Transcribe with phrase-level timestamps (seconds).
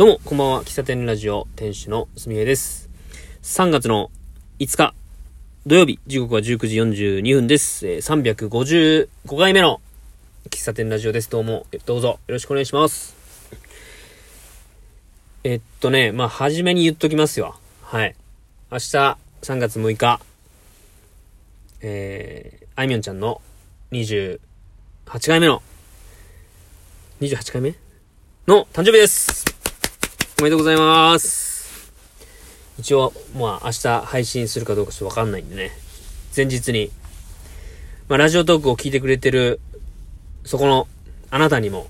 [0.00, 0.64] どうも、こんばんは。
[0.64, 2.88] 喫茶店ラジオ店主のすみえです。
[3.42, 4.10] 3月の
[4.58, 4.94] 5日、
[5.66, 6.76] 土曜日、時刻は19時
[7.20, 7.86] 42分です。
[7.86, 9.82] えー355回目の
[10.48, 11.28] 喫茶店ラジオです。
[11.28, 13.14] どうも、どうぞよろしくお願いします。
[15.44, 17.56] えっとね、まあ、初めに言っときますよ。
[17.82, 18.16] はい。
[18.72, 20.18] 明日、3月6日、
[21.82, 23.42] えー、あいみょんちゃんの
[23.92, 24.38] 28
[25.26, 25.62] 回目の、
[27.20, 27.74] 28回目
[28.46, 29.59] の誕生日です
[30.40, 31.92] おめでとうございます
[32.78, 35.70] 一応、まあ明日配信するかどうかちょっとわかんないんでね。
[36.34, 36.90] 前日に、
[38.08, 39.60] まあラジオトークを聞いてくれてる、
[40.46, 40.88] そこの
[41.30, 41.88] あなたにも、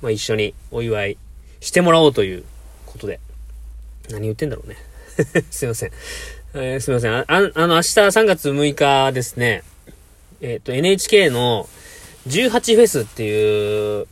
[0.00, 1.18] まあ一緒にお祝い
[1.58, 2.44] してもらおうという
[2.86, 3.18] ことで。
[4.10, 4.76] 何言ってんだろうね。
[5.50, 5.90] すいません。
[6.54, 7.16] えーすいません。
[7.16, 9.64] あ、ああの、明日3月6日ですね、
[10.40, 11.68] えっ、と NHK の
[12.28, 14.06] 18フェスっていう、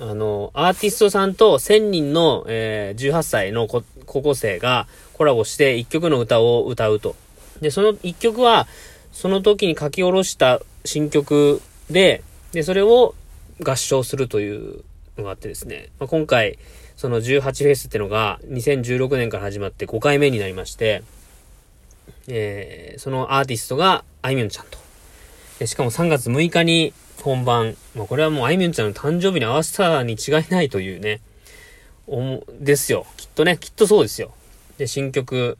[0.00, 3.82] あの、アーティストさんと1000人の、えー18歳の高
[4.22, 7.16] 校生がコラボして1曲の歌を歌うと。
[7.60, 8.66] で、その1曲は、
[9.12, 13.14] その時に書き下ろした新曲で、で、それを
[13.62, 14.84] 合唱するという
[15.16, 16.58] のがあってですね、まあ、今回、
[16.96, 21.02] その18フェスってのが2016年から始まって5回目になりまして、
[22.28, 25.66] えーそのアーティストがあいみょんちゃんと。
[25.66, 27.76] しかも3月6日に本番。
[27.94, 31.20] まあ、これはもうあいみょんちゃんの誕生日に合わせたに違いないというね、
[32.06, 33.06] おも、ですよ。
[33.16, 34.32] きっとね、きっとそうですよ。
[34.78, 35.58] で、新曲、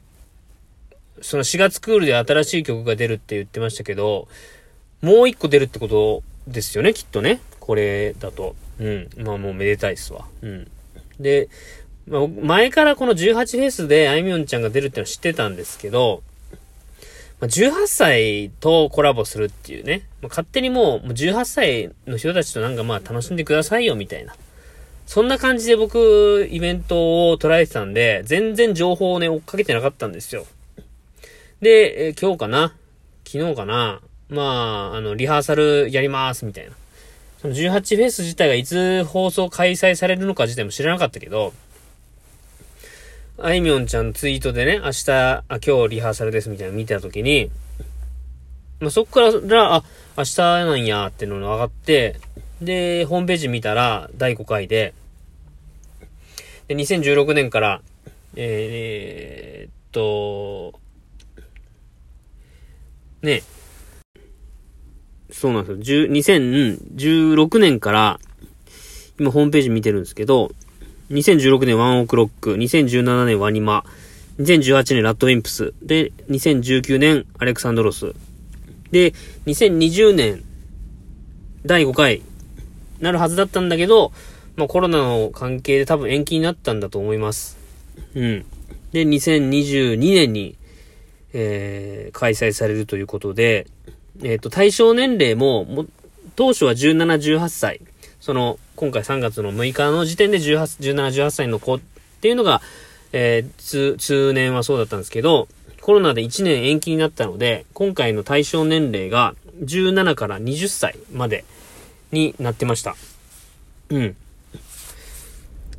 [1.21, 4.27] その4月クールで新しい曲が出るって言ってましたけど、
[5.01, 7.41] もう一個出るってことですよね、きっとね。
[7.59, 8.55] これだと。
[8.79, 9.09] うん。
[9.17, 10.25] まあもうめでたいっすわ。
[10.41, 10.71] うん。
[11.19, 11.49] で、
[12.07, 16.23] ま、前からこの18フェスであいみょんちゃんが出るってのは知ってたんですけど、
[17.39, 24.35] ま、18歳とコラボするっていうね、まあ、勝手にもう18歳の人たちとなんかまあ楽しんでくださいよみたいな。
[25.05, 30.45] そんな感じで僕、イベントを捉えてたんで、全然情報をね、追っかけてなかったんですよ。
[31.61, 32.75] で、え今日かな？
[33.25, 34.01] 昨日かな？
[34.29, 36.73] まあ、あの、リハーサルやります、みたいな。
[37.41, 41.53] その18フェス自体がいつ放送開催されるのか自体も知らなかったけど、
[43.39, 47.51] あいみょんちゃんツイートでね、明日、あ、今日リハーサルですみたいなの見たときに、
[48.79, 49.83] まあ、そっから、あ、
[50.17, 52.19] 明日なんやっていうのが分かって、
[52.63, 54.95] で、ホームページ見たら、第5回で、
[56.67, 57.81] で、2016年から、
[58.35, 58.47] えー
[59.61, 60.79] えーっと、
[63.21, 63.43] ね、
[65.29, 66.07] そうなんですよ。
[66.07, 68.19] 2016年から、
[69.19, 70.51] 今ホームページ見てるんですけど、
[71.11, 73.85] 2016年ワンオクロック、2017年ワニマ、
[74.39, 78.13] 2018年ラッドウィンプス、で、2019年アレクサンドロス。
[78.91, 79.13] で、
[79.45, 80.43] 2020年
[81.65, 82.21] 第5回
[82.99, 84.11] なるはずだったんだけど、
[84.55, 87.57] まあコロナの関係で多分延期になったんだと思います。
[88.13, 88.45] うん。
[88.91, 90.55] で、2022年に、
[91.33, 93.67] えー、開催されるということで、
[94.23, 95.85] えっ、と、対象年齢も、も
[96.35, 97.81] 当初は17、18歳。
[98.27, 102.61] その、今回3月の6日の時点で18、17、18歳の子っていうのが、
[103.13, 105.47] えー、通、通年はそうだったんですけど、
[105.79, 109.33] コロナで1年延期になったので、今回の対象年齢が
[109.63, 111.45] 17から20歳まで
[112.11, 112.97] になってました。
[113.91, 114.15] うん。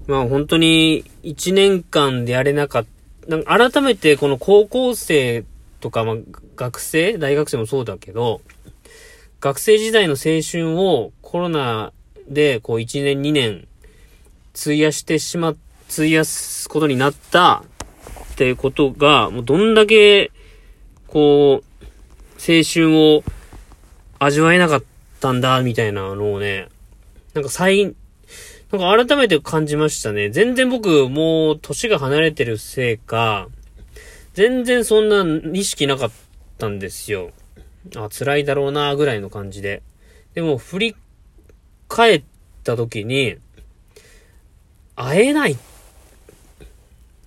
[0.07, 2.87] まあ本当に1年間でやれなかっ
[3.29, 5.45] た、なんか改めてこの高校生
[5.81, 6.17] とか、まあ
[6.57, 8.41] 学生大学生もそうだけど、
[9.41, 11.93] 学生時代の青春をコロナ
[12.29, 13.69] でこう1年2年
[14.61, 15.55] 費やしてしま、
[15.91, 17.65] 費やすことになった
[18.33, 20.33] っていうことが、もうどんだけ、
[21.07, 21.83] こう、
[22.39, 23.23] 青春を
[24.19, 24.85] 味わえなかっ
[25.21, 26.69] たんだ、みたいなのをね、
[27.35, 27.85] なんか再、
[28.73, 30.29] なんか改めて感じましたね。
[30.31, 33.49] 全然僕、もう年が離れてるせいか、
[34.35, 36.11] 全然そんな意識なかっ
[36.59, 37.31] たんですよ。
[37.97, 39.83] あ、辛いだろうな、ぐらいの感じで。
[40.35, 40.97] でも、振り
[41.89, 42.23] 返っ
[42.65, 43.37] た時に、
[44.95, 45.57] 会えない。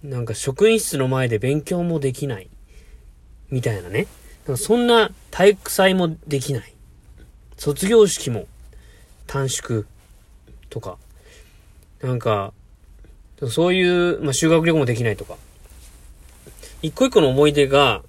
[0.04, 2.50] なんか職員室の前で勉強もできない。
[3.50, 4.08] みたいなね。
[4.48, 6.74] なんかそんな体育祭もできない。
[7.58, 8.48] 卒業式も
[9.28, 9.86] 短縮
[10.70, 10.98] とか。
[12.02, 12.54] なんか、
[13.50, 15.38] そういう、まあ、修学旅行もできないとか。
[16.82, 18.02] 一個一個の思い出が、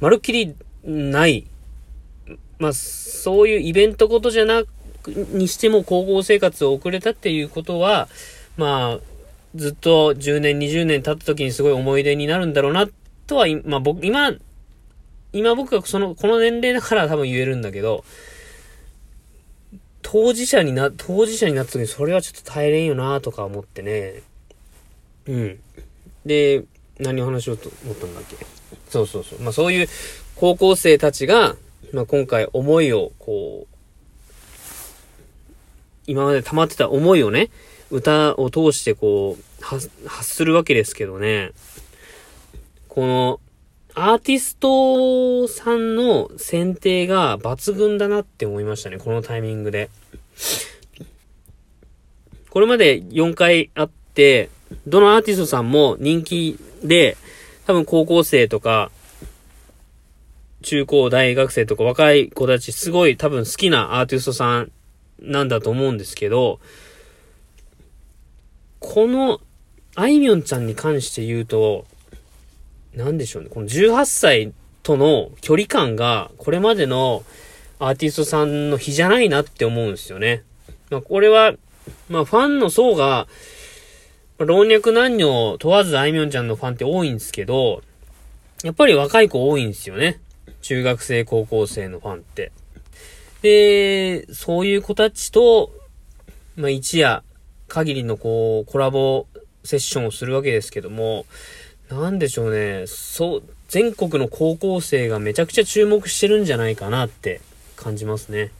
[0.00, 1.46] まるっきりない。
[2.58, 4.68] まあ、そういうイベントことじゃなく、
[5.06, 8.08] にしても高校生活を送れたっていうことは、
[8.56, 9.00] まあ、
[9.54, 12.88] ずっと10年、20年経った時にすごい思い出になるんだろうな、
[13.26, 14.32] とは、まあ僕、今、
[15.32, 18.04] 今僕がその、この年齢だから多分言えるんだけど、
[20.02, 24.22] 当事者にな、当事者になった時にそれはちょっと耐えれんよなとか思ってね、
[25.26, 25.60] うん。
[26.26, 26.64] で、
[26.98, 28.36] 何を話しようと思ったんだっけ？
[28.90, 29.40] そうそうそう。
[29.40, 29.88] まあそういう
[30.36, 31.56] 高校生たちが、
[31.92, 33.73] まあ今回思いを、こう、
[36.06, 37.50] 今まで溜まってた思いをね、
[37.90, 39.90] 歌を通してこう、発
[40.30, 41.52] するわけですけどね。
[42.88, 43.40] この、
[43.94, 48.98] アーティストさんの選定が抜群だなって思いましたね。
[48.98, 49.88] このタイミングで。
[52.50, 54.50] これまで4回あって、
[54.86, 57.16] どのアーティストさんも人気で、
[57.66, 58.90] 多分高校生とか、
[60.62, 64.72] 中高大学生とか若い子たちすごい多分好きなアーティストさん
[65.20, 66.60] なんだと思うんですけど、
[68.80, 69.40] この、
[69.94, 71.86] あいみょんちゃんに関して言うと、
[72.94, 73.48] なんでしょうね。
[73.48, 74.52] この18歳
[74.82, 77.24] との距離感が、これまでの
[77.78, 80.42] アーティストさんの比じゃないなって思うんですよね。
[80.90, 81.54] まあ、これは、
[82.08, 83.26] まあ、ファンの層が、
[84.38, 87.82] 老若男女問わずあいみょんちゃんのファンって多いんですけど、
[88.62, 90.20] やっぱり若い子多いんですよね。
[90.62, 92.52] 中学生、高校生のファンって。
[93.44, 95.70] で、そういう子たちと、
[96.56, 97.22] まあ、一夜
[97.68, 99.26] 限りのこう、コラボ
[99.64, 101.26] セッションをするわけですけども、
[101.90, 107.42] なんでしょうね、そう、全国の高校生がめちゃくちゃ注目してるんじゃないかなって
[107.76, 108.50] 感じますね。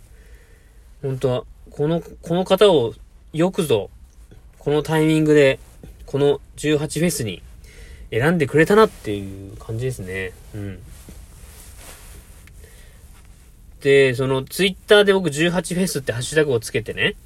[1.01, 2.93] 本当は、この、この方を
[3.33, 3.89] よくぞ、
[4.59, 5.61] このタイミングで、
[6.05, 7.43] この18フェスに
[8.11, 10.33] 選んでくれたなっていう感じですね。
[10.55, 10.79] うん。
[13.85, 17.17] で、そのツイッターで僕18フェスってハッシュタグをつけてね、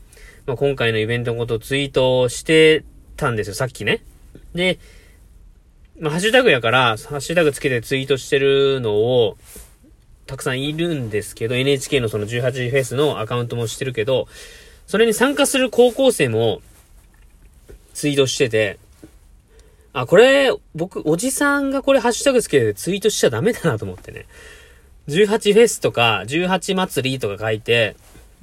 [0.45, 2.85] まあ、今回のイベントのことをツイートして
[3.17, 4.03] たんですよ、さっきね。
[4.57, 4.81] で、
[6.01, 9.37] まあ、ハッシュタグやから、ハッシュタグつけてツイートしてるのを、
[10.27, 14.27] たくさんいるんですけど、NHK のその18フェスのアカウントもしてるけど、
[14.89, 16.61] それに参加する高校生も、
[17.95, 18.81] ツイートしてて、
[19.93, 24.27] あ、これ、僕、おじさんがこれハッシュタグつけてツイートしちゃダメだなと思ってね。
[25.09, 27.97] 18フェスとか、18祭りとか書いて、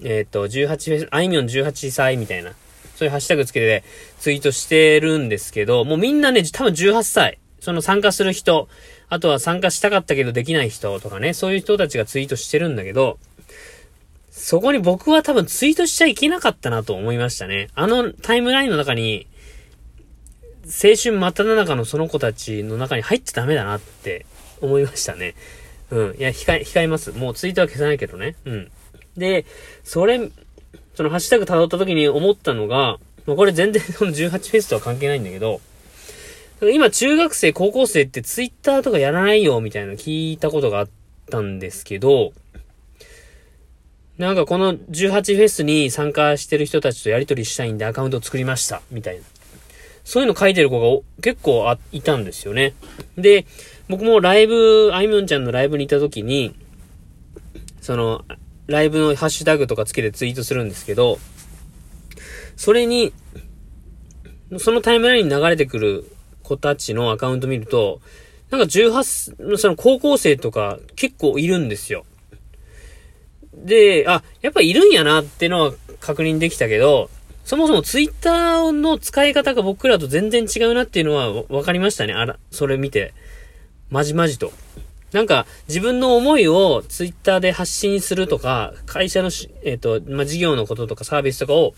[0.04, 2.52] えっ、と、18フェス、あいみょん18歳みたいな、
[2.96, 3.84] そういうハッシュタグつけて
[4.20, 7.40] ツイートしてるんですけど、もうみんなね、多分18歳。
[7.66, 8.68] その参加する人、
[9.10, 13.18] あとは参加したかったけどできない人とかね、そういう人たちがツイートしてるんだけど、
[14.30, 17.70] そこに僕は多分ツイートしちゃいけなかったなと思いましたね。
[17.74, 19.26] あのタイムラインの中に、
[20.66, 24.28] 青春真っ只中のその子たちの中に入っちゃダメだなって
[24.62, 25.34] 思いましたね。
[25.96, 26.16] うん。
[26.18, 27.12] いや、控え、控えます。
[27.14, 28.36] もうツイートは消さないけどね。
[28.44, 28.72] うん。
[29.16, 29.46] で、
[29.86, 30.30] それ、
[30.94, 35.62] そのハッシュタグ辿った時に思ったのが、まあこれ全然 その18フェスとは関係ないんだけど、
[36.62, 40.90] 今中学生、高校生ってツイッターとかやらないよみたいな聞いたことがあっ
[41.30, 42.34] たんですけど、
[44.18, 49.24] なんかこの18フェスに参加してる人たちとやりとりしたいんでアカウントを作りました、みたいな。
[50.06, 52.74] そういうの書いてる子が結構あいたんですよね。
[53.18, 53.46] で、
[53.88, 56.56] 僕もライブ、あいみょんちゃんのライブにいた時に、
[57.82, 58.26] その、
[58.68, 61.20] ライブのハッシュタグとかつけてツイートするんですけど、
[62.56, 63.14] それに、
[64.58, 66.06] そのタイムラインに流れてくる
[66.42, 68.02] 子たちのアカウント見ると、
[68.50, 72.06] なんか18、その高校生とか結構いるんですよ。
[73.54, 77.10] で、あ、やっぱいるんやなってのは確認できたけど、
[77.44, 82.14] そもそもツイッターの使い方が僕らと全然違うなっていうのは分かりましたね。
[82.14, 83.14] あら、それ見て。
[83.90, 84.52] まじまじと。
[85.12, 91.74] なんか、自分の思いをツイッターで発信するとか、会社のし、えっ、と、まあ、事業のこととかサービスとかを、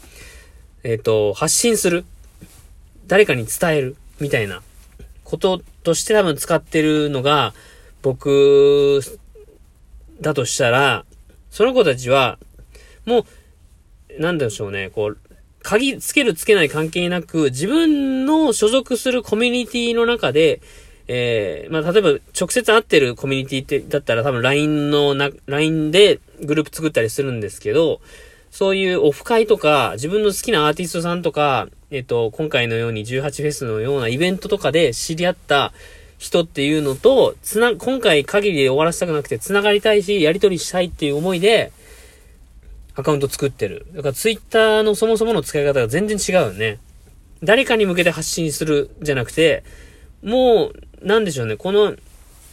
[0.84, 2.06] えっ、と、発信する。
[3.06, 3.96] 誰かに伝える。
[4.20, 4.62] みたいな
[5.24, 7.54] こととして多分使ってるのが、
[8.02, 9.02] 僕、
[10.22, 11.06] だとしたら、
[11.52, 12.40] その子たちは、
[13.06, 13.26] も
[14.18, 15.18] う、なんでしょうね、こう、
[15.62, 20.62] 鍵つけるつけない関係なく、自分の所属するコミュニティの中で、
[21.08, 22.10] えー、まあ、例えば
[22.40, 28.02] 直接会ってるコミュニティって、だったら多分 LINE のな、LINE でグループ作ったりするんですけど、
[28.52, 35.74] そういうオフ会とか、自分の好きなアーティストさんとか、えっと、今回のように18フェスのようなイベントとかで知り合った
[36.18, 41.72] 人っていうのと、つな、今回限りで終わらせたくなくて、繋がりたいし、やりとりしたいっていう思いで、
[42.96, 43.86] アカウント作ってる。
[43.94, 46.80] だからツイッターのそもそもの使い方が全然違うよね。
[47.44, 49.64] 誰かに向けて発信するじゃなくて、
[50.24, 51.96] もう、なんでしょうね、この、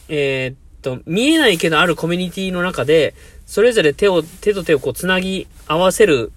[0.09, 6.31] えー、っと、見えないけどあるコミュニティの中で、それぞれ手を、手と手をこう繋ぎ合わせる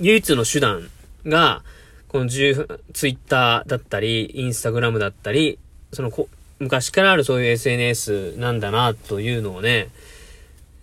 [0.00, 0.88] 唯一の手段
[1.26, 1.62] が、
[2.08, 5.58] この10、ツイッターだったり、インスタグラムだったり、
[5.92, 9.88] そのこ、昔からあるそういう SNS なんだな、というのをね、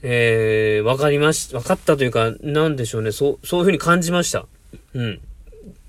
[0.04, 4.46] えー、わかりまし、わかったというか、なんでしょうね、そう、そういうふうに感じました。
[4.94, 5.20] うん。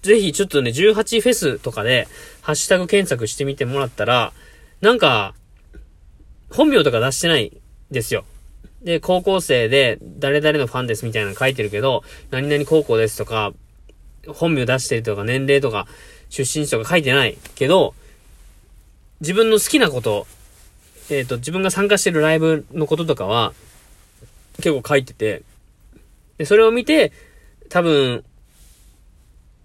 [0.09, 2.09] ぜひちょっとね、18フェスとかで、
[2.41, 4.33] ハッシュタグ検索してみてもらったら、
[4.81, 5.35] なんか、
[6.51, 7.53] 本名とか出してない
[7.91, 8.25] ですよ。
[8.83, 13.53] で、高校生で、誰々のファンですみたいなの書いてるけど、何々高校ですとか、
[14.27, 15.87] 本名出してるとか、年齢とか、
[16.31, 17.95] 出身地とか書いてないけど、
[19.21, 20.27] 自分の好きなこと、
[21.11, 23.53] えっ、ー、と、自分が参加してるライブのこととかは、
[24.57, 25.43] 結構書いてて、
[26.39, 27.13] で、それを見て、
[27.69, 28.25] 多分、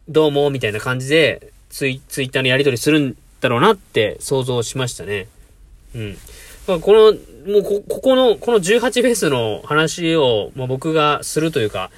[0.09, 5.29] どうも、みたいな感じで、ツイ、ツイッターのやり取りするんだろうなって想像しましたね。
[5.95, 6.17] うん。
[6.67, 7.13] まあ、この、
[7.53, 11.89] もうこ、ここの、この18フェスの話を、まあ、僕がするというか、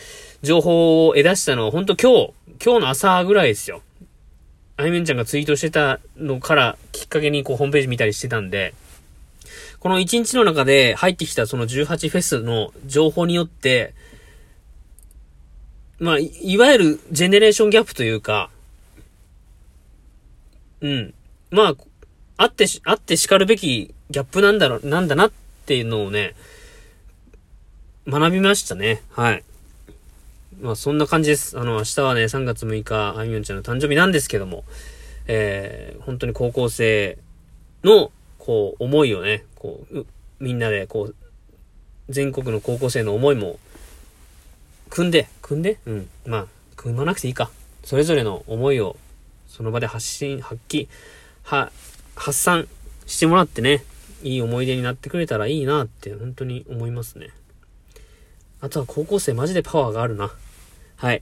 [0.44, 2.34] 情報を得出したのは、本当今日、
[2.64, 3.82] 今日の朝ぐらいですよ。
[4.78, 8.74] あいみんちゃんがツイートしてたのからきっかけにこうホームページ見たりしてたんで、
[9.80, 13.94] この1日の中で入ってきたその18フェスの情報によって、
[16.00, 18.50] まあ、いわゆるジェネレーションギャップというか、
[20.82, 21.14] うん。
[21.52, 21.76] まあ、
[22.38, 25.32] あって、あって叱るべきギャップなんだろ、なんだなっ
[25.66, 26.36] ていうのをね、
[28.08, 29.02] 学びましたね。
[29.12, 29.44] はい。
[30.62, 31.58] まあそんな感じです。
[31.60, 34.64] あの、明日はね、3月6日、あいみょんちゃんの誕生日なんですけども、
[35.28, 37.18] えー、本当に高校生
[37.84, 40.06] の、こう、思いをね、こう、
[40.40, 41.16] みんなで、こう、
[42.10, 43.60] 全国の高校生の思いも、
[44.90, 45.78] 組んで、組んで？
[45.86, 46.10] うん。
[46.26, 47.50] まあ、組まなくていいか。
[47.84, 48.98] それぞれの思いを、
[49.48, 50.88] その場で発信、発揮、
[51.44, 51.72] は、
[52.16, 52.68] 発散
[53.06, 53.84] してもらってね、
[54.24, 57.30] いい思い出になってくれたらいいなって、本当に思いますね。
[58.62, 60.32] あとは高校生マジでパワーがあるな。
[60.96, 61.22] はい。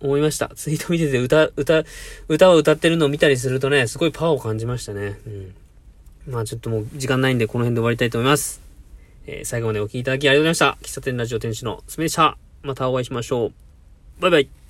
[0.00, 0.50] 思いました。
[0.54, 1.82] ツイート見てて歌、歌、
[2.28, 5.18] 歌を歌ってるのを見たりするとね、すごいパワーを感じましたね。
[5.26, 5.54] うん。
[6.28, 8.60] まあちょっともう時間ないんでこの辺で終わりたいと思います。
[9.26, 10.86] えー、最後までお聴きいただきありがとうございました。
[10.86, 12.45] 喫茶店ラジオ店主のすめでした。
[12.66, 13.52] またお会いしましょう。
[14.20, 14.65] バイバイ。